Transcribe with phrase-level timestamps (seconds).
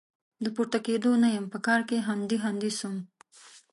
[0.43, 2.97] د پورته کېدو نه يم؛ په کار کې هنډي هنډي سوم.